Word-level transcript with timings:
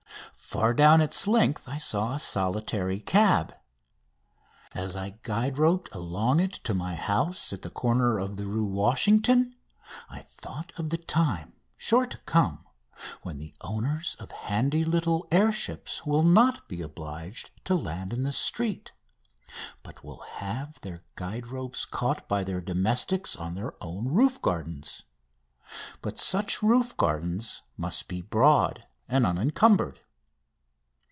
Far 0.51 0.73
down 0.73 0.99
its 0.99 1.27
length 1.27 1.69
I 1.69 1.77
saw 1.77 2.13
a 2.13 2.19
solitary 2.19 2.99
cab. 2.99 3.55
As 4.73 4.97
I 4.97 5.17
guide 5.23 5.57
roped 5.57 5.87
along 5.95 6.41
it 6.41 6.51
to 6.65 6.73
my 6.73 6.93
house 6.95 7.53
at 7.53 7.61
the 7.61 7.69
corner 7.69 8.19
of 8.19 8.35
the 8.35 8.45
Rue 8.45 8.65
Washington 8.65 9.55
I 10.09 10.23
thought 10.23 10.73
of 10.75 10.89
the 10.89 10.97
time, 10.97 11.53
sure 11.77 12.05
to 12.05 12.17
come, 12.25 12.65
when 13.21 13.37
the 13.37 13.53
owners 13.61 14.17
of 14.19 14.31
handy 14.31 14.83
little 14.83 15.25
air 15.31 15.53
ships 15.53 16.05
will 16.05 16.21
not 16.21 16.67
be 16.67 16.81
obliged 16.81 17.51
to 17.63 17.73
land 17.73 18.11
in 18.11 18.23
the 18.23 18.33
street, 18.33 18.91
but 19.83 20.03
will 20.03 20.19
have 20.31 20.81
their 20.81 20.99
guide 21.15 21.47
ropes 21.47 21.85
caught 21.85 22.27
by 22.27 22.43
their 22.43 22.59
domestics 22.59 23.37
on 23.37 23.53
their 23.53 23.73
own 23.79 24.09
roof 24.09 24.41
gardens. 24.41 25.03
But 26.01 26.19
such 26.19 26.61
roof 26.61 26.97
gardens 26.97 27.61
must 27.77 28.09
be 28.09 28.21
broad 28.21 28.85
and 29.07 29.25
unencumbered. 29.25 30.01